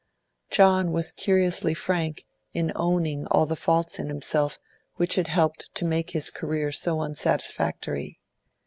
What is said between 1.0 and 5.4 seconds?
curiously frank in owning all the faults in himself which had